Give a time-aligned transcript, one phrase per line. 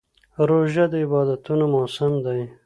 [0.47, 2.41] روژه د عبادتونو موسم دی.